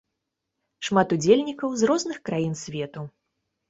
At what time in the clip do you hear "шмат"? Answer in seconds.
0.89-1.15